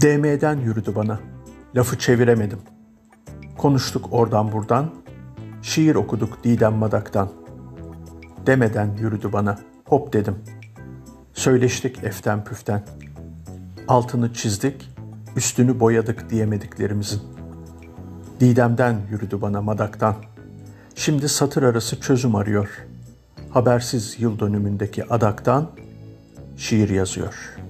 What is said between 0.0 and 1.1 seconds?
DM'den yürüdü